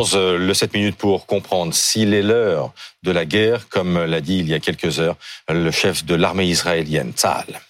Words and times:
11, 0.00 0.16
le 0.38 0.54
7 0.54 0.72
minutes 0.72 0.96
pour 0.96 1.26
comprendre 1.26 1.74
s'il 1.74 2.14
est 2.14 2.22
l'heure 2.22 2.72
de 3.02 3.10
la 3.10 3.26
guerre, 3.26 3.68
comme 3.68 4.02
l'a 4.02 4.22
dit 4.22 4.38
il 4.38 4.48
y 4.48 4.54
a 4.54 4.58
quelques 4.58 4.98
heures 4.98 5.16
le 5.50 5.70
chef 5.70 6.06
de 6.06 6.14
l'armée 6.14 6.46
israélienne, 6.46 7.12
Tzahal. 7.12 7.60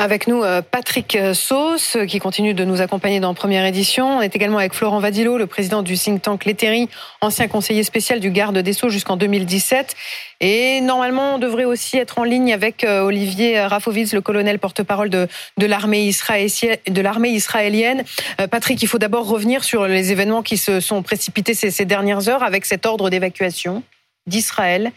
Avec 0.00 0.26
nous, 0.28 0.42
euh, 0.42 0.62
Patrick 0.62 1.18
Sauce, 1.34 1.98
qui 2.08 2.20
continue 2.20 2.54
de 2.54 2.64
nous 2.64 2.80
accompagner 2.80 3.20
dans 3.20 3.34
Première 3.34 3.66
Édition. 3.66 4.16
On 4.16 4.22
est 4.22 4.34
également 4.34 4.56
avec 4.56 4.72
Florent 4.72 4.98
Vadillo, 4.98 5.36
le 5.36 5.46
président 5.46 5.82
du 5.82 5.98
think 5.98 6.22
tank 6.22 6.46
Lettery, 6.46 6.88
ancien 7.20 7.48
conseiller 7.48 7.84
spécial 7.84 8.18
du 8.18 8.30
garde 8.30 8.56
des 8.56 8.72
Sceaux 8.72 8.88
jusqu'en 8.88 9.18
2017. 9.18 9.94
Et 10.40 10.80
normalement, 10.80 11.34
on 11.34 11.38
devrait 11.38 11.66
aussi 11.66 11.98
être 11.98 12.18
en 12.18 12.24
ligne 12.24 12.50
avec 12.54 12.82
euh, 12.82 13.02
Olivier 13.02 13.60
Rafovitz, 13.60 14.14
le 14.14 14.22
colonel 14.22 14.58
porte-parole 14.58 15.10
de, 15.10 15.28
l'armée 15.58 16.06
israélienne. 16.06 18.02
Euh, 18.40 18.46
Patrick, 18.46 18.82
il 18.82 18.86
faut 18.86 18.98
d'abord 18.98 19.28
revenir 19.28 19.64
sur 19.64 19.86
les 19.86 20.12
événements 20.12 20.42
qui 20.42 20.56
se 20.56 20.80
sont 20.80 21.02
précipités 21.02 21.52
ces 21.52 21.84
dernières 21.84 22.26
heures 22.30 22.42
avec 22.42 22.64
cet 22.64 22.86
ordre 22.86 23.10
d'évacuation 23.10 23.82
d'Israël 24.26 24.92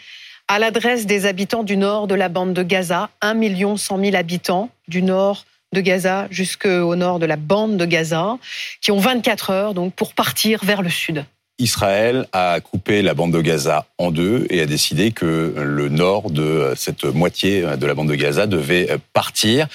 à 0.47 0.59
l'adresse 0.59 1.05
des 1.05 1.25
habitants 1.25 1.63
du 1.63 1.77
nord 1.77 2.07
de 2.07 2.15
la 2.15 2.29
bande 2.29 2.53
de 2.53 2.63
Gaza, 2.63 3.09
1 3.21 3.33
million 3.33 3.77
100 3.77 3.99
000 3.99 4.15
habitants 4.15 4.69
du 4.88 5.02
nord 5.02 5.45
de 5.73 5.81
Gaza 5.81 6.27
jusqu'au 6.29 6.95
nord 6.95 7.19
de 7.19 7.25
la 7.25 7.35
bande 7.35 7.77
de 7.77 7.85
Gaza, 7.85 8.38
qui 8.81 8.91
ont 8.91 8.99
24 8.99 9.49
heures 9.49 9.73
donc 9.73 9.93
pour 9.93 10.13
partir 10.13 10.63
vers 10.63 10.81
le 10.81 10.89
sud. 10.89 11.25
Israël 11.59 12.27
a 12.33 12.59
coupé 12.61 13.02
la 13.02 13.13
bande 13.13 13.31
de 13.31 13.41
Gaza 13.41 13.85
en 13.97 14.11
deux 14.11 14.47
et 14.49 14.61
a 14.61 14.66
décidé 14.66 15.11
que 15.11 15.53
le 15.55 15.89
nord 15.89 16.31
de 16.31 16.73
cette 16.75 17.05
moitié 17.05 17.61
de 17.77 17.85
la 17.85 17.94
bande 17.94 18.09
de 18.09 18.16
Gaza 18.16 18.47
devait 18.47 18.97
partir 19.13 19.67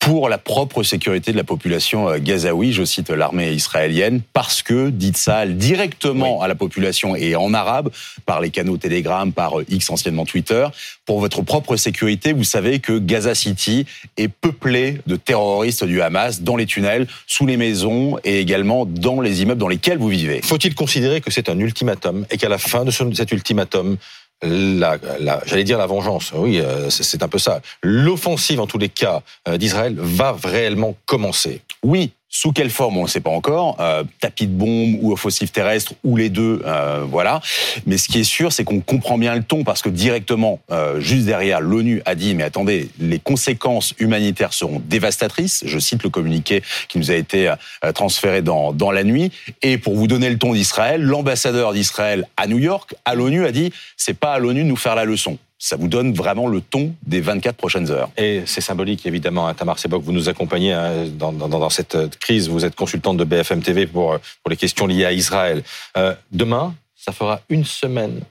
pour 0.00 0.30
la 0.30 0.38
propre 0.38 0.82
sécurité 0.82 1.30
de 1.30 1.36
la 1.36 1.44
population 1.44 2.08
euh, 2.08 2.18
gazaoui, 2.18 2.72
je 2.72 2.84
cite 2.84 3.10
l'armée 3.10 3.52
israélienne, 3.52 4.22
parce 4.32 4.62
que, 4.62 4.88
dit 4.88 5.12
Saal, 5.14 5.56
directement 5.58 6.40
à 6.42 6.48
la 6.48 6.54
population 6.54 7.14
et 7.14 7.36
en 7.36 7.52
arabe, 7.52 7.90
par 8.24 8.40
les 8.40 8.50
canaux 8.50 8.78
Telegram, 8.78 9.30
par 9.30 9.60
euh, 9.60 9.66
X 9.68 9.90
anciennement 9.90 10.24
Twitter, 10.24 10.66
pour 11.04 11.20
votre 11.20 11.42
propre 11.42 11.76
sécurité, 11.76 12.32
vous 12.32 12.44
savez 12.44 12.78
que 12.80 12.98
Gaza 12.98 13.34
City 13.34 13.84
est 14.16 14.28
peuplé 14.28 14.98
de 15.06 15.16
terroristes 15.16 15.84
du 15.84 16.00
Hamas 16.00 16.40
dans 16.40 16.56
les 16.56 16.66
tunnels, 16.66 17.06
sous 17.26 17.46
les 17.46 17.58
maisons 17.58 18.18
et 18.24 18.40
également 18.40 18.86
dans 18.86 19.20
les 19.20 19.42
immeubles 19.42 19.60
dans 19.60 19.68
lesquels 19.68 19.98
vous 19.98 20.08
vivez. 20.08 20.40
Faut-il 20.42 20.74
considérer 20.74 21.20
que 21.20 21.30
c'est 21.30 21.50
un 21.50 21.58
ultimatum 21.58 22.24
et 22.30 22.38
qu'à 22.38 22.48
la 22.48 22.58
fin 22.58 22.86
de 22.86 22.90
cet 22.90 23.32
ultimatum, 23.32 23.98
la, 24.42 24.98
la 25.18 25.42
j'allais 25.46 25.64
dire 25.64 25.78
la 25.78 25.86
vengeance. 25.86 26.32
Oui, 26.34 26.60
euh, 26.60 26.90
c'est 26.90 27.22
un 27.22 27.28
peu 27.28 27.38
ça. 27.38 27.60
L'offensive, 27.82 28.60
en 28.60 28.66
tous 28.66 28.78
les 28.78 28.88
cas, 28.88 29.22
euh, 29.48 29.58
d'Israël 29.58 29.94
va 29.98 30.36
réellement 30.42 30.96
commencer. 31.06 31.62
Oui, 31.82 32.12
sous 32.32 32.52
quelle 32.52 32.70
forme, 32.70 32.96
on 32.96 33.02
ne 33.02 33.08
sait 33.08 33.20
pas 33.20 33.30
encore. 33.30 33.76
Euh, 33.80 34.04
tapis 34.20 34.46
de 34.46 34.52
bombe 34.52 34.96
ou 35.02 35.12
offensive 35.12 35.50
terrestre 35.50 35.94
ou 36.04 36.16
les 36.16 36.30
deux, 36.30 36.62
euh, 36.64 37.04
voilà. 37.06 37.40
Mais 37.86 37.98
ce 37.98 38.08
qui 38.08 38.20
est 38.20 38.24
sûr, 38.24 38.52
c'est 38.52 38.62
qu'on 38.62 38.80
comprend 38.80 39.18
bien 39.18 39.34
le 39.34 39.42
ton 39.42 39.64
parce 39.64 39.82
que 39.82 39.88
directement, 39.88 40.60
euh, 40.70 41.00
juste 41.00 41.26
derrière, 41.26 41.60
l'ONU 41.60 42.02
a 42.06 42.14
dit 42.14 42.36
mais 42.36 42.44
attendez, 42.44 42.88
les 43.00 43.18
conséquences 43.18 43.94
humanitaires 43.98 44.52
seront 44.52 44.80
dévastatrices. 44.86 45.64
Je 45.66 45.78
cite 45.80 46.04
le 46.04 46.10
communiqué 46.10 46.62
qui 46.88 46.98
nous 46.98 47.10
a 47.10 47.14
été 47.14 47.52
transféré 47.94 48.42
dans 48.42 48.72
dans 48.72 48.92
la 48.92 49.02
nuit. 49.02 49.32
Et 49.62 49.76
pour 49.76 49.96
vous 49.96 50.06
donner 50.06 50.30
le 50.30 50.38
ton 50.38 50.52
d'Israël, 50.52 51.02
l'ambassadeur 51.02 51.72
d'Israël 51.72 52.28
à 52.36 52.46
New 52.46 52.58
York, 52.58 52.94
à 53.04 53.16
l'ONU, 53.16 53.44
a 53.44 53.50
dit 53.50 53.72
c'est 53.96 54.14
pas 54.14 54.34
à 54.34 54.38
l'ONU 54.38 54.62
de 54.62 54.68
nous 54.68 54.76
faire 54.76 54.94
la 54.94 55.04
leçon 55.04 55.36
ça 55.62 55.76
vous 55.76 55.88
donne 55.88 56.14
vraiment 56.14 56.48
le 56.48 56.62
ton 56.62 56.94
des 57.06 57.20
24 57.20 57.54
prochaines 57.54 57.90
heures. 57.90 58.08
Et 58.16 58.42
c'est 58.46 58.62
symbolique, 58.62 59.04
évidemment, 59.04 59.46
hein, 59.46 59.52
Tamar 59.52 59.78
Sebok, 59.78 60.02
vous 60.02 60.10
nous 60.10 60.30
accompagnez 60.30 60.72
hein, 60.72 61.04
dans, 61.06 61.32
dans, 61.32 61.48
dans, 61.48 61.68
cette 61.68 61.94
euh, 61.94 62.08
crise. 62.18 62.48
Vous 62.48 62.64
êtes 62.64 62.74
consultante 62.74 63.18
de 63.18 63.24
BFM 63.24 63.62
TV 63.62 63.86
pour, 63.86 64.14
euh, 64.14 64.18
pour 64.42 64.50
les 64.50 64.56
questions 64.56 64.86
liées 64.86 65.04
à 65.04 65.12
Israël. 65.12 65.62
Euh, 65.98 66.14
demain, 66.32 66.74
ça 66.96 67.12
fera 67.12 67.42
une 67.50 67.66
semaine, 67.66 68.22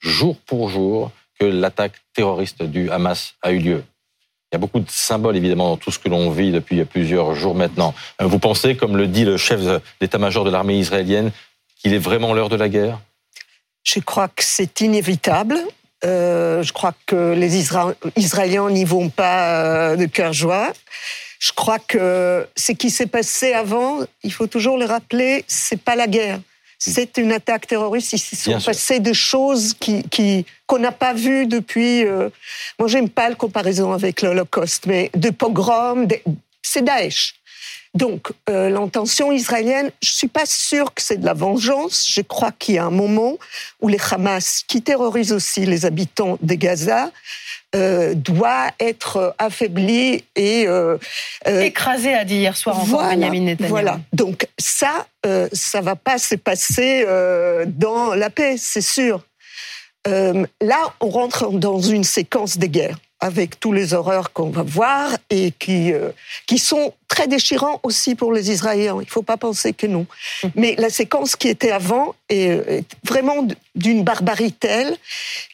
jour 0.00 0.36
pour 0.44 0.68
jour, 0.68 1.10
que 1.40 1.46
l'attaque 1.46 1.94
terroriste 2.12 2.62
du 2.62 2.90
Hamas 2.90 3.34
a 3.40 3.52
eu 3.52 3.58
lieu. 3.58 3.82
Il 4.52 4.54
y 4.54 4.56
a 4.56 4.58
beaucoup 4.58 4.80
de 4.80 4.90
symboles, 4.90 5.36
évidemment, 5.36 5.70
dans 5.70 5.76
tout 5.78 5.90
ce 5.90 5.98
que 5.98 6.10
l'on 6.10 6.30
vit 6.30 6.52
depuis 6.52 6.84
plusieurs 6.84 7.34
jours 7.34 7.54
maintenant. 7.54 7.94
Vous 8.20 8.38
pensez, 8.38 8.76
comme 8.76 8.96
le 8.96 9.06
dit 9.06 9.24
le 9.24 9.38
chef 9.38 9.60
d'état-major 10.00 10.44
de 10.44 10.50
l'armée 10.50 10.78
israélienne, 10.78 11.32
qu'il 11.80 11.94
est 11.94 11.98
vraiment 11.98 12.32
l'heure 12.32 12.48
de 12.48 12.56
la 12.56 12.68
guerre? 12.68 13.00
Je 13.82 14.00
crois 14.00 14.28
que 14.28 14.42
c'est 14.42 14.80
inévitable. 14.80 15.58
Euh, 16.04 16.62
je 16.62 16.72
crois 16.72 16.94
que 17.06 17.32
les 17.32 17.56
Israéliens 18.16 18.70
n'y 18.70 18.84
vont 18.84 19.08
pas 19.08 19.64
euh, 19.64 19.96
de 19.96 20.06
cœur 20.06 20.32
joie. 20.32 20.72
Je 21.38 21.52
crois 21.52 21.78
que 21.78 22.46
ce 22.56 22.72
qui 22.72 22.90
s'est 22.90 23.06
passé 23.06 23.52
avant, 23.52 24.00
il 24.22 24.32
faut 24.32 24.46
toujours 24.46 24.78
le 24.78 24.84
rappeler, 24.84 25.44
c'est 25.46 25.80
pas 25.80 25.96
la 25.96 26.06
guerre. 26.06 26.40
C'est 26.78 27.16
une 27.16 27.32
attaque 27.32 27.66
terroriste. 27.66 28.12
Il 28.12 28.18
s'est 28.18 28.58
passé 28.64 29.00
des 29.00 29.14
choses 29.14 29.74
qui, 29.74 30.44
qu'on 30.66 30.78
n'a 30.78 30.92
pas 30.92 31.14
vues 31.14 31.46
depuis. 31.46 32.04
Euh, 32.04 32.28
moi, 32.78 32.88
j'aime 32.88 33.08
pas 33.08 33.30
la 33.30 33.34
comparaison 33.34 33.92
avec 33.92 34.20
l'Holocauste, 34.20 34.86
mais 34.86 35.10
de 35.14 35.30
pogroms, 35.30 36.06
c'est 36.62 36.82
Daesh. 36.82 37.35
Donc, 37.96 38.30
euh, 38.50 38.68
l'intention 38.68 39.32
israélienne, 39.32 39.90
je 40.02 40.10
suis 40.10 40.28
pas 40.28 40.44
sûre 40.44 40.92
que 40.92 41.00
c'est 41.00 41.16
de 41.16 41.24
la 41.24 41.32
vengeance. 41.32 42.06
Je 42.14 42.20
crois 42.20 42.52
qu'il 42.52 42.74
y 42.74 42.78
a 42.78 42.84
un 42.84 42.90
moment 42.90 43.38
où 43.80 43.88
les 43.88 43.98
Hamas, 44.10 44.62
qui 44.68 44.82
terrorisent 44.82 45.32
aussi 45.32 45.64
les 45.64 45.86
habitants 45.86 46.36
de 46.42 46.54
Gaza, 46.54 47.10
euh, 47.74 48.12
doit 48.14 48.68
être 48.80 49.34
affaibli 49.38 50.24
et 50.36 50.66
euh, 50.68 50.98
euh, 51.48 51.62
écrasé, 51.62 52.12
a 52.12 52.26
dit 52.26 52.36
hier 52.36 52.56
soir 52.56 52.76
encore 52.76 53.00
voilà, 53.00 53.16
Benjamin 53.16 53.40
Netanyahu. 53.40 53.70
Voilà. 53.70 54.00
Donc 54.12 54.46
ça, 54.58 55.06
euh, 55.24 55.48
ça 55.52 55.80
va 55.80 55.96
pas 55.96 56.18
se 56.18 56.34
passer 56.34 57.04
euh, 57.08 57.64
dans 57.66 58.14
la 58.14 58.28
paix, 58.28 58.56
c'est 58.58 58.82
sûr. 58.82 59.22
là, 60.04 60.94
on 61.00 61.08
rentre 61.08 61.50
dans 61.50 61.80
une 61.80 62.04
séquence 62.04 62.58
de 62.58 62.66
guerre 62.66 62.98
avec 63.20 63.58
tous 63.58 63.72
les 63.72 63.94
horreurs 63.94 64.32
qu'on 64.32 64.50
va 64.50 64.62
voir 64.62 65.10
et 65.30 65.52
qui, 65.52 65.92
euh, 65.92 66.10
qui 66.46 66.58
sont 66.58 66.92
très 67.16 67.28
déchirants 67.28 67.80
aussi 67.82 68.14
pour 68.14 68.30
les 68.30 68.50
Israéliens. 68.50 68.96
Il 69.00 69.06
ne 69.06 69.10
faut 69.10 69.22
pas 69.22 69.38
penser 69.38 69.72
que 69.72 69.86
non. 69.86 70.06
Mais 70.54 70.74
la 70.76 70.90
séquence 70.90 71.34
qui 71.34 71.48
était 71.48 71.70
avant 71.70 72.14
est, 72.28 72.78
est 72.78 72.84
vraiment 73.04 73.48
d'une 73.74 74.04
barbarie 74.04 74.52
telle 74.52 74.94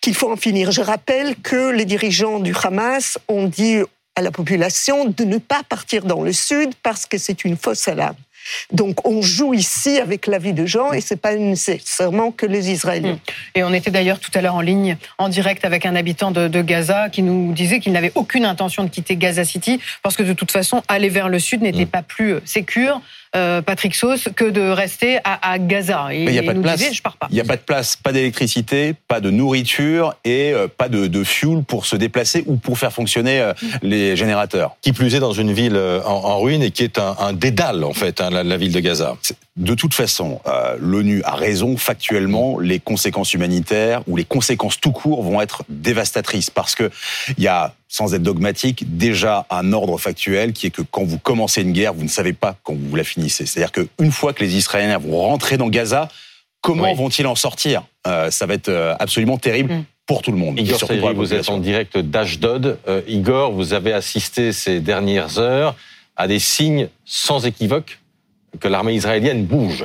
qu'il 0.01 0.17
faut 0.17 0.33
en 0.33 0.37
finir. 0.37 0.73
Je 0.73 0.83
rappelle 0.83 1.37
que 1.37 1.71
les 1.71 1.85
dirigeants 1.85 2.41
du 2.41 2.53
Hamas 2.65 3.17
ont 3.29 3.47
dit 3.47 3.77
à 4.17 4.23
la 4.23 4.33
population 4.33 5.05
de 5.05 5.23
ne 5.23 5.39
pas 5.39 5.63
partir 5.63 6.05
dans 6.05 6.23
le 6.23 6.33
sud 6.33 6.71
parce 6.83 7.07
que 7.07 7.17
c'est 7.17 7.45
une 7.45 7.57
fausse 7.57 7.87
alarme. 7.87 8.17
Donc 8.73 9.07
on 9.07 9.23
joue 9.23 9.55
ici 9.55 9.99
avec 9.99 10.27
la 10.27 10.39
vie 10.39 10.53
de 10.53 10.67
gens 10.67 10.93
et 10.93 11.01
c'est 11.01 11.17
pas 11.17 11.35
nécessairement 11.35 12.31
que 12.31 12.47
les 12.47 12.71
Israéliens. 12.71 13.15
Hmm. 13.15 13.57
Et 13.57 13.65
on 13.65 13.73
était 13.73 13.91
d'ailleurs 13.91 14.21
tout 14.21 14.31
à 14.35 14.41
l'heure 14.41 14.55
en 14.55 14.61
ligne, 14.61 14.97
en 15.19 15.29
direct 15.29 15.65
avec 15.65 15.87
un 15.87 15.97
habitant 15.97 16.31
de, 16.31 16.49
de 16.49 16.63
Gaza 16.63 17.09
qui 17.11 17.23
nous 17.23 17.53
disait 17.53 17.81
qu'il 17.81 17.93
n'avait 17.93 18.13
aucune 18.15 18.45
intention 18.45 18.85
de 18.85 18.89
quitter 18.89 19.17
Gaza 19.17 19.45
City 19.45 19.81
parce 20.03 20.17
que 20.17 20.23
de 20.23 20.33
toute 20.33 20.51
façon 20.51 20.83
aller 20.89 21.09
vers 21.09 21.29
le 21.29 21.39
sud 21.39 21.63
n'était 21.63 21.85
hmm. 21.85 21.89
pas 21.89 22.03
plus 22.03 22.37
sécure 22.45 23.01
euh, 23.35 23.63
Patrick 23.63 23.95
Sauce, 23.95 24.29
que 24.37 24.45
de 24.45 24.61
rester 24.61 25.19
à, 25.25 25.59
Gaza. 25.59 26.09
il 26.13 26.29
n'y 26.29 26.39
a 26.39 26.43
pas 26.43 26.55
de 26.55 26.61
place. 26.61 26.93
je 26.93 27.03
pars 27.03 27.17
pas. 27.17 27.29
Il 27.31 27.35
n'y 27.35 27.41
a 27.41 27.45
pas 27.45 27.57
de 27.57 27.63
place, 27.63 27.97
pas 27.97 28.13
d'électricité, 28.13 28.95
pas 29.09 29.21
de 29.21 29.31
nourriture 29.31 30.15
et 30.25 30.53
euh, 30.53 30.69
pas 30.69 30.89
de, 30.89 31.07
de, 31.07 31.25
fuel 31.25 31.63
pour 31.63 31.87
se 31.87 31.97
déplacer 31.97 32.45
ou 32.47 32.57
pour 32.57 32.79
faire 32.79 32.93
fonctionner 32.93 33.41
euh, 33.41 33.53
les 33.83 34.17
générateurs. 34.17 34.77
Qui 34.83 34.93
plus 34.93 35.15
est 35.15 35.21
dans 35.21 35.33
une 35.33 35.53
ville 35.53 35.81
en, 36.05 36.41
ruine 36.41 36.63
et 36.63 36.71
qui 36.71 36.85
est 36.85 36.99
un, 36.99 37.33
dédale 37.33 37.85
en 37.85 37.95
fait, 37.95 38.21
hein, 38.21 38.31
la, 38.31 38.57
ville 38.57 38.73
de 38.73 38.81
Gaza. 38.81 39.17
De 39.57 39.75
toute 39.75 39.95
façon, 39.95 40.41
l'ONU 40.79 41.23
a 41.25 41.35
raison 41.35 41.77
factuellement. 41.77 42.59
Les 42.59 42.81
conséquences 42.81 43.35
humanitaires 43.35 44.03
ou 44.07 44.17
les 44.17 44.25
conséquences 44.25 44.81
tout 44.81 44.93
court 44.93 45.23
vont 45.23 45.41
être 45.41 45.63
dévastatrices 45.69 46.51
parce 46.51 46.75
que 46.75 46.91
il 47.37 47.45
y 47.45 47.49
a 47.49 47.75
sans 47.93 48.15
être 48.15 48.23
dogmatique, 48.23 48.97
déjà 48.97 49.45
un 49.51 49.75
ordre 49.75 49.99
factuel 49.99 50.55
qui 50.55 50.69
est 50.69 50.71
que 50.71 50.81
quand 50.81 51.05
vous 51.05 51.19
commencez 51.19 51.61
une 51.61 51.73
guerre, 51.73 51.93
vous 51.93 52.05
ne 52.05 52.09
savez 52.09 52.33
pas 52.33 52.57
quand 52.63 52.75
vous 52.75 52.97
la 52.97 53.05
finissez. 53.05 53.45
C'est-à-dire 53.45 53.71
qu'une 53.71 54.11
fois 54.11 54.33
que 54.33 54.43
les 54.43 54.57
Israéliens 54.57 54.97
vont 54.97 55.21
rentrer 55.21 55.59
dans 55.59 55.69
Gaza, 55.69 56.09
comment 56.63 56.95
vont-ils 56.95 57.27
en 57.27 57.35
sortir? 57.35 57.83
Euh, 58.07 58.31
Ça 58.31 58.47
va 58.47 58.55
être 58.55 58.71
euh, 58.71 58.95
absolument 58.99 59.37
terrible. 59.37 59.75
Mm. 59.75 59.85
Pour 60.07 60.23
tout 60.23 60.33
le 60.33 60.39
monde. 60.39 60.59
Igor 60.59 61.15
vous 61.15 61.33
êtes 61.33 61.49
en 61.49 61.59
direct 61.59 61.97
d'Ashdod. 61.97 62.79
Euh, 62.89 63.03
Igor, 63.07 63.53
vous 63.53 63.73
avez 63.73 63.93
assisté 63.93 64.53
ces 64.53 64.81
dernières 64.81 65.39
heures 65.39 65.77
à 66.17 66.27
des 66.27 66.41
signes 66.41 66.89
sans 67.05 67.47
équivoque 67.47 68.01
que 68.59 68.69
l'armée 68.69 68.95
israélienne 68.95 69.45
bouge. 69.45 69.85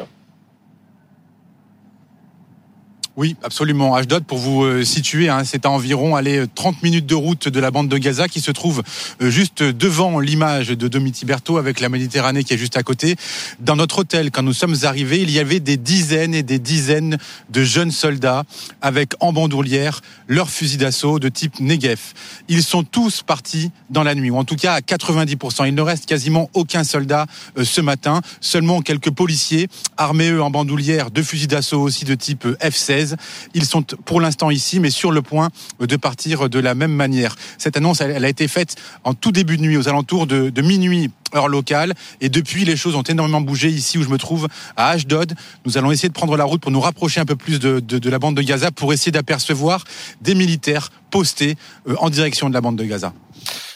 Oui, 3.17 3.35
absolument. 3.41 3.95
Ashdod, 3.95 4.25
pour 4.25 4.37
vous 4.37 4.63
euh, 4.63 4.83
situer, 4.83 5.27
hein, 5.27 5.41
c'est 5.43 5.65
à 5.65 5.71
environ 5.71 6.15
allez, 6.15 6.45
30 6.53 6.83
minutes 6.83 7.07
de 7.07 7.15
route 7.15 7.47
de 7.47 7.59
la 7.59 7.71
bande 7.71 7.89
de 7.89 7.97
Gaza 7.97 8.27
qui 8.27 8.41
se 8.41 8.51
trouve 8.51 8.83
euh, 9.23 9.31
juste 9.31 9.63
devant 9.63 10.19
l'image 10.19 10.67
de 10.67 10.87
Domiti 10.87 11.25
Berto 11.25 11.57
avec 11.57 11.79
la 11.79 11.89
Méditerranée 11.89 12.43
qui 12.43 12.53
est 12.53 12.59
juste 12.59 12.77
à 12.77 12.83
côté. 12.83 13.15
Dans 13.59 13.75
notre 13.75 13.97
hôtel, 13.97 14.29
quand 14.29 14.43
nous 14.43 14.53
sommes 14.53 14.75
arrivés, 14.83 15.19
il 15.19 15.31
y 15.31 15.39
avait 15.39 15.59
des 15.59 15.77
dizaines 15.77 16.35
et 16.35 16.43
des 16.43 16.59
dizaines 16.59 17.17
de 17.49 17.63
jeunes 17.63 17.89
soldats 17.89 18.43
avec 18.83 19.13
en 19.19 19.33
bandoulière 19.33 20.01
leurs 20.27 20.51
fusils 20.51 20.77
d'assaut 20.77 21.17
de 21.17 21.29
type 21.29 21.59
Negev. 21.59 22.13
Ils 22.49 22.61
sont 22.61 22.83
tous 22.83 23.23
partis 23.23 23.71
dans 23.89 24.03
la 24.03 24.13
nuit, 24.13 24.29
ou 24.29 24.37
en 24.37 24.43
tout 24.43 24.57
cas 24.57 24.73
à 24.73 24.81
90%. 24.81 25.67
Il 25.67 25.73
ne 25.73 25.81
reste 25.81 26.05
quasiment 26.05 26.51
aucun 26.53 26.83
soldat 26.83 27.25
euh, 27.57 27.63
ce 27.63 27.81
matin, 27.81 28.21
seulement 28.41 28.81
quelques 28.81 29.09
policiers 29.09 29.69
armés 29.97 30.29
eux 30.29 30.43
en 30.43 30.51
bandoulière 30.51 31.09
de 31.09 31.23
fusils 31.23 31.47
d'assaut 31.47 31.81
aussi 31.81 32.05
de 32.05 32.13
type 32.13 32.45
F-16 32.61 33.06
ils 33.53 33.65
sont 33.65 33.81
pour 33.81 34.21
l'instant 34.21 34.51
ici, 34.51 34.79
mais 34.79 34.89
sur 34.89 35.11
le 35.11 35.21
point 35.21 35.49
de 35.79 35.95
partir 35.95 36.49
de 36.49 36.59
la 36.59 36.75
même 36.75 36.93
manière. 36.93 37.35
Cette 37.57 37.77
annonce, 37.77 38.01
elle, 38.01 38.23
a 38.23 38.29
été 38.29 38.47
faite 38.47 38.75
en 39.03 39.13
tout 39.13 39.31
début 39.31 39.57
de 39.57 39.61
nuit, 39.61 39.77
aux 39.77 39.89
alentours 39.89 40.27
de, 40.27 40.61
minuit 40.61 41.11
heure 41.35 41.47
locale. 41.47 41.93
Et 42.21 42.29
depuis, 42.29 42.65
les 42.65 42.77
choses 42.77 42.95
ont 42.95 43.03
énormément 43.03 43.41
bougé 43.41 43.69
ici 43.69 43.97
où 43.97 44.03
je 44.03 44.09
me 44.09 44.17
trouve, 44.17 44.47
à 44.75 44.89
Ashdod. 44.89 45.33
Nous 45.65 45.77
allons 45.77 45.91
essayer 45.91 46.09
de 46.09 46.13
prendre 46.13 46.37
la 46.37 46.45
route 46.45 46.61
pour 46.61 46.71
nous 46.71 46.81
rapprocher 46.81 47.19
un 47.19 47.25
peu 47.25 47.35
plus 47.35 47.59
de, 47.59 48.09
la 48.09 48.19
bande 48.19 48.35
de 48.35 48.41
Gaza 48.41 48.71
pour 48.71 48.93
essayer 48.93 49.11
d'apercevoir 49.11 49.83
des 50.21 50.35
militaires 50.35 50.91
postés 51.11 51.55
euh, 51.87 51.95
en 51.99 52.09
direction 52.09 52.49
de 52.49 52.53
la 52.53 52.61
bande 52.61 52.75
de 52.75 52.83
Gaza. 52.83 53.13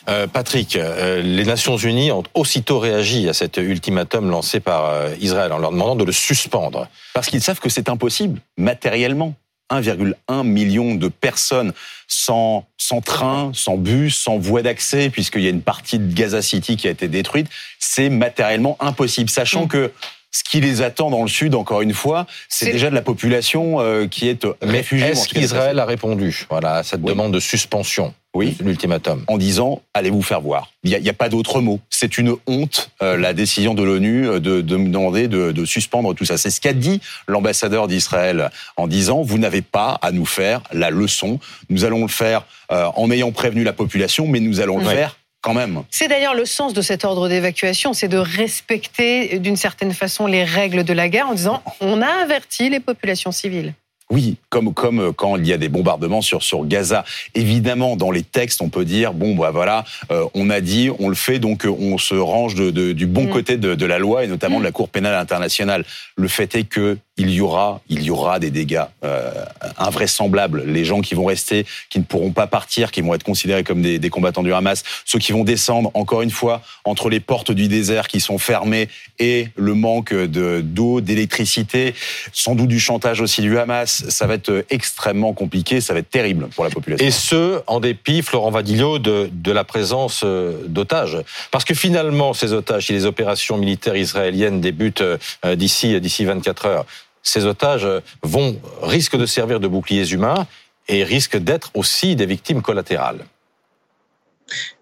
Euh, 0.09 0.27
Patrick, 0.27 0.75
euh, 0.75 1.21
les 1.21 1.45
Nations 1.45 1.77
Unies 1.77 2.11
ont 2.11 2.23
aussitôt 2.33 2.79
réagi 2.79 3.29
à 3.29 3.33
cet 3.33 3.57
ultimatum 3.57 4.29
lancé 4.29 4.59
par 4.59 4.85
euh, 4.85 5.13
Israël 5.19 5.53
en 5.53 5.59
leur 5.59 5.71
demandant 5.71 5.95
de 5.95 6.03
le 6.03 6.11
suspendre. 6.11 6.87
Parce 7.13 7.27
qu'ils 7.27 7.41
savent 7.41 7.59
que 7.59 7.69
c'est 7.69 7.89
impossible, 7.89 8.41
matériellement. 8.57 9.35
1,1 9.69 10.43
million 10.43 10.95
de 10.95 11.07
personnes 11.07 11.71
sans, 12.05 12.65
sans 12.77 12.99
train, 12.99 13.51
sans 13.53 13.77
bus, 13.77 14.17
sans 14.17 14.37
voie 14.37 14.63
d'accès, 14.63 15.09
puisqu'il 15.09 15.43
y 15.43 15.47
a 15.47 15.49
une 15.49 15.61
partie 15.61 15.97
de 15.97 16.13
Gaza 16.13 16.41
City 16.41 16.75
qui 16.75 16.89
a 16.89 16.91
été 16.91 17.07
détruite, 17.07 17.47
c'est 17.79 18.09
matériellement 18.09 18.75
impossible. 18.81 19.29
Sachant 19.29 19.65
mm. 19.65 19.69
que 19.69 19.91
ce 20.29 20.43
qui 20.43 20.59
les 20.59 20.81
attend 20.81 21.09
dans 21.09 21.21
le 21.21 21.29
sud, 21.29 21.55
encore 21.55 21.81
une 21.81 21.93
fois, 21.93 22.27
c'est 22.49 22.69
déjà 22.69 22.89
de 22.89 22.95
la 22.95 23.01
population 23.01 23.77
qui 24.09 24.27
est 24.27 24.45
réfugiée. 24.61 25.07
Est-ce 25.07 25.29
qu'Israël 25.29 25.79
a 25.79 25.85
répondu 25.85 26.47
voilà, 26.49 26.75
à 26.75 26.83
cette 26.83 27.01
demande 27.01 27.33
de 27.33 27.39
suspension? 27.39 28.13
Oui, 28.33 28.55
l'ultimatum. 28.61 29.25
En 29.27 29.37
disant, 29.37 29.81
allez 29.93 30.09
vous 30.09 30.21
faire 30.21 30.39
voir. 30.39 30.71
Il 30.83 30.97
n'y 30.97 31.09
a, 31.09 31.13
pas 31.13 31.27
d'autre 31.27 31.59
mot. 31.59 31.81
C'est 31.89 32.17
une 32.17 32.35
honte, 32.47 32.89
euh, 33.01 33.17
la 33.17 33.33
décision 33.33 33.73
de 33.73 33.83
l'ONU 33.83 34.27
euh, 34.27 34.39
de, 34.39 34.61
de, 34.61 34.77
demander 34.77 35.27
de, 35.27 35.51
de, 35.51 35.65
suspendre 35.65 36.15
tout 36.15 36.23
ça. 36.23 36.37
C'est 36.37 36.49
ce 36.49 36.61
qu'a 36.61 36.71
dit 36.71 37.01
l'ambassadeur 37.27 37.89
d'Israël 37.89 38.49
en 38.77 38.87
disant, 38.87 39.21
vous 39.21 39.37
n'avez 39.37 39.61
pas 39.61 39.99
à 40.01 40.13
nous 40.13 40.25
faire 40.25 40.61
la 40.71 40.91
leçon. 40.91 41.39
Nous 41.69 41.83
allons 41.83 42.03
le 42.03 42.07
faire 42.07 42.45
euh, 42.71 42.85
en 42.95 43.11
ayant 43.11 43.33
prévenu 43.33 43.65
la 43.65 43.73
population, 43.73 44.27
mais 44.27 44.39
nous 44.39 44.61
allons 44.61 44.77
le 44.77 44.85
faire 44.85 45.17
quand 45.41 45.53
même. 45.53 45.83
C'est 45.89 46.07
d'ailleurs 46.07 46.35
le 46.35 46.45
sens 46.45 46.73
de 46.73 46.81
cet 46.81 47.03
ordre 47.03 47.27
d'évacuation, 47.27 47.93
c'est 47.93 48.07
de 48.07 48.17
respecter 48.17 49.39
d'une 49.39 49.57
certaine 49.57 49.91
façon 49.93 50.25
les 50.25 50.43
règles 50.43 50.83
de 50.83 50.93
la 50.93 51.09
guerre 51.09 51.27
en 51.27 51.33
disant 51.33 51.63
on 51.81 52.01
a 52.01 52.07
averti 52.07 52.69
les 52.69 52.79
populations 52.79 53.31
civiles. 53.31 53.73
Oui, 54.11 54.35
comme 54.49 54.73
comme 54.73 54.99
euh, 54.99 55.11
quand 55.13 55.37
il 55.37 55.47
y 55.47 55.53
a 55.53 55.57
des 55.57 55.69
bombardements 55.69 56.21
sur 56.21 56.43
sur 56.43 56.65
Gaza. 56.65 57.05
Évidemment, 57.33 57.95
dans 57.95 58.11
les 58.11 58.23
textes, 58.23 58.61
on 58.61 58.67
peut 58.67 58.83
dire 58.83 59.13
bon, 59.13 59.35
bah 59.35 59.51
voilà, 59.51 59.85
euh, 60.11 60.25
on 60.33 60.49
a 60.49 60.59
dit, 60.59 60.89
on 60.99 61.07
le 61.07 61.15
fait, 61.15 61.39
donc 61.39 61.65
euh, 61.65 61.69
on 61.69 61.97
se 61.97 62.13
range 62.13 62.55
de, 62.55 62.91
du 62.91 63.07
bon 63.07 63.23
mm. 63.23 63.29
côté 63.29 63.55
de, 63.55 63.73
de, 63.73 63.85
la 63.85 63.99
loi 63.99 64.25
et 64.25 64.27
notamment 64.27 64.59
de 64.59 64.65
la 64.65 64.73
Cour 64.73 64.89
pénale 64.89 65.15
internationale. 65.15 65.85
Le 66.17 66.27
fait 66.27 66.53
est 66.55 66.65
que 66.65 66.97
il 67.17 67.29
y 67.29 67.41
aura, 67.41 67.81
il 67.89 68.03
y 68.03 68.09
aura 68.09 68.39
des 68.39 68.51
dégâts 68.51 68.85
euh, 69.03 69.45
invraisemblables. 69.77 70.63
Les 70.65 70.85
gens 70.85 71.01
qui 71.01 71.13
vont 71.13 71.25
rester, 71.25 71.65
qui 71.89 71.99
ne 71.99 72.03
pourront 72.03 72.31
pas 72.31 72.47
partir, 72.47 72.91
qui 72.91 73.01
vont 73.01 73.13
être 73.13 73.23
considérés 73.23 73.63
comme 73.63 73.81
des, 73.81 73.99
des, 73.99 74.09
combattants 74.09 74.43
du 74.43 74.53
Hamas, 74.53 74.83
ceux 75.05 75.19
qui 75.19 75.31
vont 75.31 75.43
descendre, 75.43 75.91
encore 75.93 76.21
une 76.21 76.31
fois, 76.31 76.61
entre 76.85 77.09
les 77.09 77.19
portes 77.19 77.51
du 77.51 77.67
désert 77.67 78.07
qui 78.07 78.21
sont 78.21 78.37
fermées 78.37 78.87
et 79.19 79.49
le 79.55 79.73
manque 79.73 80.13
de 80.13 80.61
d'eau, 80.61 81.01
d'électricité, 81.01 81.93
sans 82.31 82.55
doute 82.55 82.69
du 82.69 82.79
chantage 82.79 83.21
aussi 83.21 83.41
du 83.41 83.57
Hamas, 83.57 84.05
ça 84.09 84.25
va 84.25 84.35
être 84.35 84.65
extrêmement 84.69 85.33
compliqué, 85.33 85.81
ça 85.81 85.93
va 85.93 85.99
être 85.99 86.09
terrible 86.09 86.47
pour 86.55 86.63
la 86.63 86.69
population. 86.69 87.05
Et 87.05 87.11
ce, 87.11 87.61
en 87.67 87.79
dépit, 87.79 88.21
Florent 88.21 88.51
Vadillo, 88.51 88.99
de, 88.99 89.29
de 89.31 89.51
la 89.51 89.63
présence 89.63 90.21
euh, 90.23 90.65
d'otages. 90.67 91.17
Parce 91.51 91.65
que 91.65 91.73
finalement, 91.73 92.33
ces 92.33 92.53
otages, 92.53 92.87
si 92.87 92.93
les 92.93 93.05
opérations 93.05 93.57
militaires 93.57 93.95
israéliennes 93.95 94.61
débutent 94.61 95.01
euh, 95.01 95.17
d'ici 95.55 95.99
d'ici 95.99 96.25
24 96.25 96.65
heures, 96.65 96.85
ces 97.23 97.45
otages 97.45 97.87
vont, 98.23 98.59
risquent 98.81 99.17
de 99.17 99.25
servir 99.25 99.59
de 99.59 99.67
boucliers 99.67 100.11
humains 100.11 100.47
et 100.87 101.03
risquent 101.03 101.37
d'être 101.37 101.71
aussi 101.73 102.15
des 102.15 102.25
victimes 102.25 102.61
collatérales. 102.61 103.25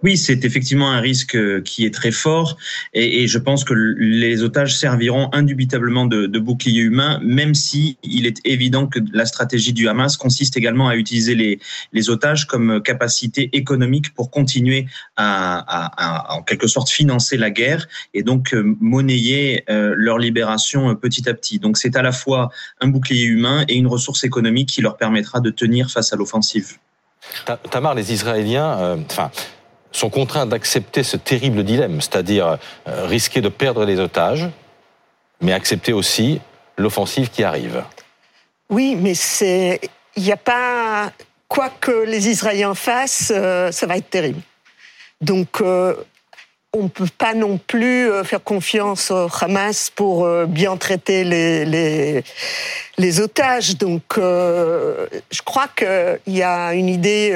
Oui, 0.01 0.18
c'est 0.18 0.45
effectivement 0.45 0.92
un 0.92 1.01
risque 1.01 1.36
euh, 1.36 1.62
qui 1.62 1.86
est 1.86 1.94
très 1.94 2.12
fort 2.12 2.57
et, 2.94 3.27
je 3.27 3.38
pense 3.38 3.63
que 3.63 3.74
les 3.74 4.44
otages 4.44 4.75
serviront 4.77 5.30
indubitablement 5.33 6.06
de, 6.06 6.39
bouclier 6.39 6.81
humain, 6.81 7.19
même 7.21 7.54
si 7.54 7.98
il 8.01 8.25
est 8.25 8.39
évident 8.45 8.88
que 8.88 9.00
la 9.13 9.25
stratégie 9.25 9.74
du 9.74 9.88
Hamas 9.88 10.16
consiste 10.18 10.56
également 10.57 10.88
à 10.88 10.95
utiliser 10.95 11.36
les, 11.36 12.10
otages 12.10 12.48
comme 12.48 12.81
capacité 12.81 13.50
économique 13.54 14.13
pour 14.13 14.31
continuer 14.31 14.88
à, 15.18 16.33
en 16.33 16.42
quelque 16.42 16.68
sorte 16.68 16.89
financer 16.89 17.38
la 17.38 17.51
guerre 17.51 17.88
et 18.13 18.24
donc 18.24 18.54
euh, 18.54 18.75
monnayer 18.80 19.63
euh, 19.69 19.94
leur 19.95 20.18
libération 20.18 20.95
petit 20.95 21.27
à 21.30 21.33
petit. 21.33 21.60
Donc 21.60 21.77
c'est 21.77 21.95
à 21.98 22.01
la 22.01 22.12
fois 22.12 22.50
un 22.80 22.88
bouclier 22.88 23.25
humain 23.25 23.66
et 23.68 23.75
une 23.75 23.88
ressource 23.88 24.24
économique 24.24 24.69
qui 24.69 24.81
leur 24.81 24.98
permettra 24.98 25.42
de 25.42 25.50
tenir 25.50 25.92
face 25.92 26.13
à 26.13 26.16
l'offensive. 26.16 26.77
Tamar, 27.69 27.95
les 27.95 28.13
Israéliens, 28.13 28.98
sont 29.91 30.09
contraints 30.09 30.45
d'accepter 30.45 31.03
ce 31.03 31.18
terrible 31.18 31.63
dilemme, 31.63 32.01
c'est-à-dire 32.01 32.57
euh, 32.88 33.06
risquer 33.06 33.41
de 33.41 33.50
perdre 33.50 33.86
les 33.86 34.00
otages, 34.00 34.47
mais 35.41 35.53
accepter 35.53 35.94
aussi 35.94 36.41
l'offensive 36.77 37.30
qui 37.30 37.44
arrive. 37.44 37.83
Oui, 38.69 38.95
mais 38.95 39.15
c'est, 39.15 39.80
il 40.15 40.24
n'y 40.24 40.31
a 40.31 40.38
pas, 40.38 41.12
quoi 41.47 41.69
que 41.69 42.03
les 42.06 42.30
Israéliens 42.30 42.75
fassent, 42.75 43.33
euh, 43.36 43.71
ça 43.71 43.88
va 43.88 43.97
être 43.97 44.09
terrible. 44.09 44.41
Donc, 45.21 45.62
euh, 45.62 45.95
on 46.74 46.83
ne 46.83 46.88
peut 46.88 47.07
pas 47.18 47.33
non 47.33 47.57
plus 47.57 48.10
faire 48.24 48.44
confiance 48.44 49.12
au 49.12 49.27
Hamas 49.42 49.89
pour 49.89 50.30
bien 50.45 50.77
traiter 50.77 51.24
les, 51.24 51.66
les, 51.66 52.24
les 52.98 53.19
otages. 53.19 53.77
Donc, 53.77 54.04
je 54.18 55.42
crois 55.44 55.68
qu'il 55.68 56.36
y 56.36 56.44
a 56.44 56.74
une 56.74 56.89
idée 56.89 57.31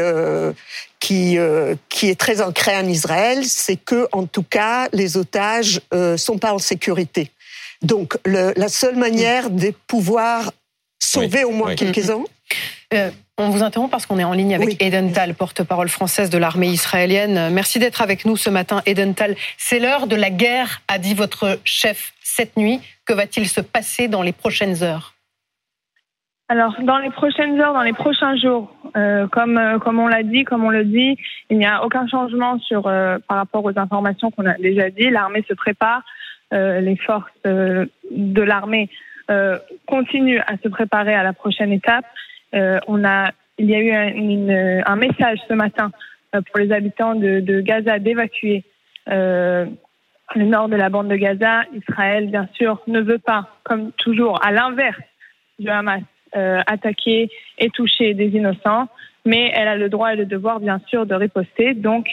qui, 1.03 1.37
euh, 1.37 1.75
qui 1.89 2.07
est 2.07 2.17
très 2.17 2.41
ancré 2.41 2.77
en 2.77 2.87
Israël, 2.87 3.43
c'est 3.43 3.75
que, 3.75 4.07
en 4.13 4.25
tout 4.25 4.41
cas, 4.43 4.87
les 4.93 5.17
otages 5.17 5.81
euh, 5.93 6.15
sont 6.15 6.37
pas 6.37 6.53
en 6.53 6.59
sécurité. 6.59 7.29
Donc, 7.81 8.17
le, 8.23 8.53
la 8.55 8.69
seule 8.69 8.95
manière 8.95 9.49
de 9.49 9.73
pouvoir 9.85 10.53
sauver 11.01 11.43
au 11.43 11.51
moins 11.51 11.75
quelques-uns. 11.75 12.23
On 13.39 13.49
vous 13.49 13.63
interrompt 13.63 13.89
parce 13.89 14.05
qu'on 14.05 14.19
est 14.19 14.23
en 14.23 14.33
ligne 14.33 14.53
avec 14.53 14.79
Eden 14.79 15.11
Tal, 15.11 15.33
porte-parole 15.33 15.89
française 15.89 16.29
de 16.29 16.37
l'armée 16.37 16.67
israélienne. 16.67 17.51
Merci 17.51 17.79
d'être 17.79 18.03
avec 18.03 18.25
nous 18.25 18.37
ce 18.37 18.51
matin, 18.51 18.81
Eden 18.85 19.15
Tal. 19.15 19.33
C'est 19.57 19.79
l'heure 19.79 20.05
de 20.05 20.15
la 20.15 20.29
guerre, 20.29 20.81
a 20.87 20.99
dit 20.99 21.15
votre 21.15 21.57
chef 21.63 22.13
cette 22.21 22.57
nuit. 22.57 22.79
Que 23.07 23.13
va-t-il 23.13 23.47
se 23.47 23.59
passer 23.59 24.07
dans 24.07 24.21
les 24.21 24.33
prochaines 24.33 24.83
heures? 24.83 25.15
Alors, 26.47 26.75
dans 26.83 26.99
les 26.99 27.09
prochaines 27.09 27.59
heures, 27.59 27.73
dans 27.73 27.81
les 27.81 27.93
prochains 27.93 28.35
jours, 28.37 28.71
euh, 28.95 29.25
comme 29.27 29.57
euh, 29.57 29.79
comme 29.79 29.97
on 29.97 30.07
l'a 30.07 30.21
dit, 30.21 30.43
comme 30.43 30.63
on 30.63 30.69
le 30.69 30.85
dit, 30.85 31.17
il 31.49 31.57
n'y 31.57 31.65
a 31.65 31.83
aucun 31.83 32.05
changement 32.05 32.59
sur 32.59 32.85
euh, 32.85 33.17
par 33.27 33.37
rapport 33.37 33.65
aux 33.65 33.79
informations 33.79 34.29
qu'on 34.29 34.45
a 34.45 34.53
déjà 34.59 34.91
dit. 34.91 35.09
L'armée 35.09 35.43
se 35.49 35.55
prépare, 35.55 36.03
les 36.51 36.97
forces 36.97 37.25
de 37.43 38.41
l'armée 38.43 38.91
continuent 39.87 40.41
à 40.45 40.57
se 40.61 40.67
préparer 40.67 41.15
à 41.15 41.23
la 41.23 41.33
prochaine 41.33 41.71
étape. 41.71 42.05
On 42.53 43.03
a, 43.03 43.31
il 43.57 43.69
y 43.69 43.75
a 43.75 43.79
eu 43.79 44.83
un, 44.85 44.95
message 44.95 45.39
ce 45.47 45.53
matin 45.53 45.91
pour 46.31 46.59
les 46.59 46.71
habitants 46.71 47.15
de, 47.15 47.61
Gaza 47.61 47.99
d'évacuer 47.99 48.63
le 50.35 50.45
nord 50.45 50.69
de 50.69 50.75
la 50.75 50.89
bande 50.89 51.07
de 51.07 51.15
Gaza. 51.15 51.63
Israël, 51.73 52.29
bien 52.29 52.47
sûr, 52.53 52.81
ne 52.87 53.01
veut 53.01 53.19
pas, 53.19 53.47
comme 53.63 53.91
toujours, 53.93 54.43
à 54.43 54.51
l'inverse 54.51 55.01
du 55.59 55.69
Hamas, 55.69 56.01
euh, 56.35 56.61
attaquer 56.65 57.29
et 57.59 57.69
toucher 57.69 58.13
des 58.13 58.29
innocents, 58.29 58.87
mais 59.25 59.51
elle 59.53 59.67
a 59.67 59.75
le 59.75 59.89
droit 59.89 60.13
et 60.13 60.15
le 60.15 60.25
devoir, 60.25 60.59
bien 60.59 60.79
sûr, 60.87 61.05
de 61.05 61.13
riposter. 61.13 61.73
Donc, 61.73 62.07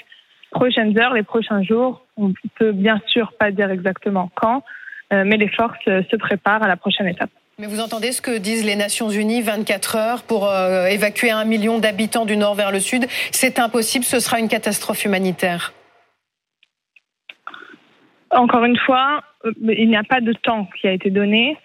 prochaines 0.50 0.98
heures, 0.98 1.14
les 1.14 1.22
prochains 1.22 1.62
jours, 1.62 2.04
on 2.16 2.32
peut 2.56 2.72
bien 2.72 3.00
sûr 3.06 3.32
pas 3.38 3.50
dire 3.50 3.70
exactement 3.70 4.30
quand, 4.34 4.62
euh, 5.12 5.24
mais 5.26 5.36
les 5.36 5.48
forces 5.48 5.78
se 5.84 6.16
préparent 6.16 6.62
à 6.62 6.68
la 6.68 6.76
prochaine 6.76 7.08
étape. 7.08 7.30
Mais 7.60 7.66
vous 7.66 7.80
entendez 7.80 8.12
ce 8.12 8.22
que 8.22 8.38
disent 8.38 8.64
les 8.64 8.74
Nations 8.74 9.10
Unies 9.10 9.42
24 9.42 9.96
heures 9.96 10.22
pour 10.22 10.48
euh, 10.48 10.86
évacuer 10.86 11.30
un 11.30 11.44
million 11.44 11.78
d'habitants 11.78 12.24
du 12.24 12.38
nord 12.38 12.54
vers 12.54 12.72
le 12.72 12.80
sud? 12.80 13.04
C'est 13.32 13.58
impossible, 13.58 14.02
ce 14.02 14.18
sera 14.18 14.40
une 14.40 14.48
catastrophe 14.48 15.04
humanitaire. 15.04 15.74
Encore 18.30 18.64
une 18.64 18.78
fois, 18.78 19.20
il 19.60 19.90
n'y 19.90 19.96
a 19.96 20.04
pas 20.04 20.22
de 20.22 20.32
temps 20.32 20.70
qui 20.80 20.88
a 20.88 20.92
été 20.92 21.10
donné. 21.10 21.58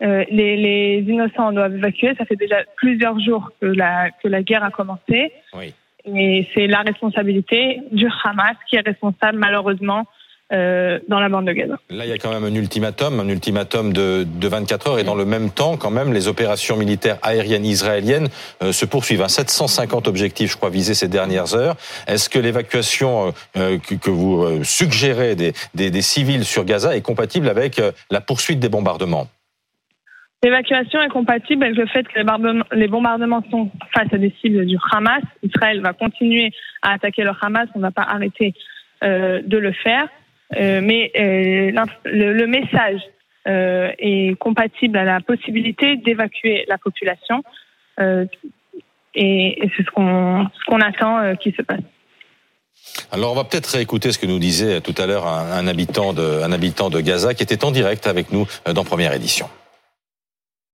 les, 0.00 0.26
les, 0.28 1.04
innocents 1.08 1.52
doivent 1.52 1.76
évacuer. 1.76 2.14
Ça 2.18 2.26
fait 2.26 2.36
déjà 2.36 2.58
plusieurs 2.76 3.18
jours 3.18 3.50
que 3.58 3.66
la, 3.68 4.10
que 4.22 4.28
la 4.28 4.42
guerre 4.42 4.64
a 4.64 4.70
commencé. 4.70 5.32
Oui. 5.54 5.72
Et 6.04 6.46
c'est 6.54 6.66
la 6.66 6.82
responsabilité 6.82 7.80
du 7.90 8.06
Hamas 8.22 8.56
qui 8.68 8.76
est 8.76 8.86
responsable 8.86 9.38
malheureusement 9.38 10.04
euh, 10.52 10.98
dans 11.08 11.20
la 11.20 11.28
bande 11.28 11.46
de 11.46 11.52
Gaza. 11.52 11.78
Là, 11.90 12.06
il 12.06 12.08
y 12.08 12.12
a 12.12 12.18
quand 12.18 12.32
même 12.32 12.44
un 12.44 12.54
ultimatum, 12.54 13.20
un 13.20 13.28
ultimatum 13.28 13.92
de, 13.92 14.24
de 14.24 14.48
24 14.48 14.88
heures, 14.88 14.98
et 14.98 15.04
dans 15.04 15.14
le 15.14 15.24
même 15.24 15.50
temps, 15.50 15.76
quand 15.76 15.90
même, 15.90 16.12
les 16.12 16.28
opérations 16.28 16.76
militaires 16.76 17.18
aériennes 17.22 17.64
israéliennes 17.64 18.28
euh, 18.62 18.72
se 18.72 18.84
poursuivent. 18.84 19.26
750 19.26 20.08
objectifs, 20.08 20.52
je 20.52 20.56
crois, 20.56 20.70
visés 20.70 20.94
ces 20.94 21.08
dernières 21.08 21.54
heures. 21.54 21.76
Est-ce 22.06 22.28
que 22.28 22.38
l'évacuation 22.38 23.34
euh, 23.56 23.78
que, 23.78 23.94
que, 23.94 24.10
vous 24.10 24.64
suggérez 24.64 25.34
des, 25.34 25.52
des, 25.74 25.90
des, 25.90 26.02
civils 26.02 26.44
sur 26.44 26.64
Gaza 26.64 26.96
est 26.96 27.02
compatible 27.02 27.48
avec 27.48 27.80
la 28.10 28.20
poursuite 28.20 28.58
des 28.58 28.68
bombardements? 28.68 29.28
L'évacuation 30.42 31.02
est 31.02 31.08
compatible 31.08 31.64
avec 31.64 31.76
le 31.76 31.86
fait 31.86 32.06
que 32.06 32.20
les 32.74 32.88
bombardements 32.88 33.42
sont 33.50 33.70
face 33.92 34.12
à 34.12 34.18
des 34.18 34.32
cibles 34.40 34.64
du 34.66 34.76
Hamas. 34.92 35.22
Israël 35.42 35.80
va 35.80 35.92
continuer 35.92 36.52
à 36.82 36.92
attaquer 36.92 37.24
le 37.24 37.32
Hamas, 37.40 37.68
on 37.74 37.78
ne 37.78 37.84
va 37.84 37.90
pas 37.90 38.02
arrêter 38.02 38.54
euh, 39.02 39.40
de 39.44 39.58
le 39.58 39.72
faire. 39.72 40.08
Euh, 40.56 40.80
mais 40.82 41.10
euh, 41.16 41.84
le, 42.04 42.32
le, 42.32 42.46
message 42.46 43.00
euh, 43.46 43.90
est 43.98 44.38
compatible 44.38 44.96
à 44.96 45.04
la 45.04 45.20
possibilité 45.20 45.96
d'évacuer 45.96 46.64
la 46.68 46.78
population. 46.78 47.42
Euh, 48.00 48.24
et, 49.14 49.64
et 49.64 49.70
c'est 49.76 49.84
ce 49.84 49.90
qu'on 49.90 50.46
ce 50.46 50.64
qu'on 50.66 50.80
attend 50.80 51.36
qu'il 51.36 51.54
se 51.54 51.62
passe. 51.62 51.80
Alors 53.12 53.32
on 53.32 53.34
va 53.34 53.44
peut-être 53.44 53.66
réécouter 53.66 54.12
ce 54.12 54.18
que 54.18 54.26
nous 54.26 54.38
disait 54.38 54.80
tout 54.80 54.94
à 54.96 55.06
l'heure 55.06 55.26
un, 55.26 55.50
un, 55.52 55.66
habitant 55.66 56.12
de, 56.12 56.42
un 56.42 56.52
habitant 56.52 56.88
de 56.88 57.00
Gaza 57.00 57.34
qui 57.34 57.42
était 57.42 57.64
en 57.64 57.70
direct 57.70 58.06
avec 58.06 58.32
nous 58.32 58.46
dans 58.72 58.84
première 58.84 59.12
édition. 59.12 59.48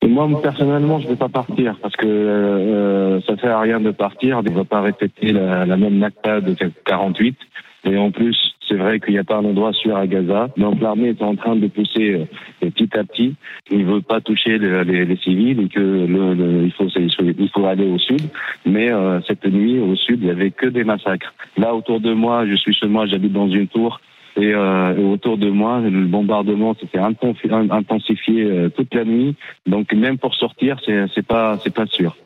Moi, 0.06 0.28
personnellement, 0.42 0.98
je 1.00 1.06
ne 1.06 1.10
vais 1.10 1.16
pas 1.16 1.28
partir 1.28 1.76
parce 1.80 1.96
que 1.96 2.06
euh, 2.06 3.20
ça 3.22 3.32
ne 3.32 3.38
sert 3.38 3.56
à 3.56 3.60
rien 3.60 3.80
de 3.80 3.90
partir. 3.90 4.38
On 4.38 4.42
ne 4.42 4.50
va 4.50 4.64
pas 4.64 4.82
répéter 4.82 5.32
la, 5.32 5.64
la 5.64 5.76
même 5.76 5.98
NACTA 5.98 6.40
de 6.40 6.54
48. 6.84 7.36
Et 7.84 7.96
en 7.96 8.10
plus, 8.10 8.53
c'est 8.68 8.76
vrai 8.76 9.00
qu'il 9.00 9.12
n'y 9.12 9.18
a 9.18 9.24
pas 9.24 9.36
un 9.36 9.44
endroit 9.44 9.72
sûr 9.72 9.96
à 9.96 10.06
Gaza. 10.06 10.48
Donc 10.56 10.80
l'armée 10.80 11.08
est 11.08 11.22
en 11.22 11.34
train 11.34 11.56
de 11.56 11.66
pousser 11.66 12.14
euh, 12.14 12.24
petit 12.60 12.88
à 12.96 13.04
petit. 13.04 13.34
Il 13.70 13.86
ne 13.86 13.92
veut 13.94 14.00
pas 14.00 14.20
toucher 14.20 14.58
les, 14.58 14.84
les, 14.84 15.04
les, 15.04 15.16
civils 15.16 15.60
et 15.60 15.68
que 15.68 15.80
le, 15.80 16.34
le, 16.34 16.64
il, 16.64 16.72
faut, 16.72 16.86
il 16.96 17.50
faut 17.52 17.66
aller 17.66 17.86
au 17.86 17.98
sud. 17.98 18.22
Mais 18.64 18.90
euh, 18.90 19.20
cette 19.26 19.46
nuit, 19.46 19.78
au 19.78 19.94
sud, 19.96 20.20
il 20.20 20.26
n'y 20.26 20.30
avait 20.30 20.50
que 20.50 20.66
des 20.66 20.84
massacres. 20.84 21.34
Là, 21.56 21.74
autour 21.74 22.00
de 22.00 22.12
moi, 22.12 22.46
je 22.46 22.54
suis 22.54 22.74
chez 22.74 22.86
moi, 22.86 23.06
j'habite 23.06 23.32
dans 23.32 23.48
une 23.48 23.68
tour. 23.68 24.00
Et, 24.36 24.52
euh, 24.52 24.96
autour 25.12 25.38
de 25.38 25.48
moi, 25.48 25.80
le 25.80 26.06
bombardement 26.06 26.74
s'était 26.74 26.98
intensifié 26.98 28.44
euh, 28.44 28.68
toute 28.68 28.92
la 28.94 29.04
nuit. 29.04 29.36
Donc 29.66 29.92
même 29.92 30.18
pour 30.18 30.34
sortir, 30.34 30.78
c'est 30.84 31.26
pas 31.26 31.58
c'est 31.58 31.74
pas 31.74 31.86
sûr. 31.86 32.16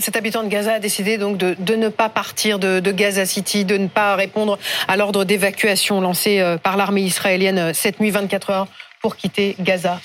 Cet 0.00 0.16
habitant 0.16 0.42
de 0.42 0.48
Gaza 0.48 0.74
a 0.74 0.78
décidé 0.78 1.18
donc 1.18 1.36
de, 1.36 1.74
ne 1.74 1.88
pas 1.88 2.08
partir 2.08 2.58
de, 2.58 2.80
Gaza 2.90 3.26
City, 3.26 3.64
de 3.64 3.76
ne 3.76 3.88
pas 3.88 4.16
répondre 4.16 4.58
à 4.88 4.96
l'ordre 4.96 5.24
d'évacuation 5.24 6.00
lancé 6.00 6.40
euh, 6.40 6.56
par 6.56 6.76
l'armée 6.76 7.02
israélienne 7.02 7.74
cette 7.74 8.00
nuit 8.00 8.10
24 8.10 8.50
heures 8.50 8.66
pour 9.00 9.16
quitter 9.16 9.56
Gaza. 9.60 10.00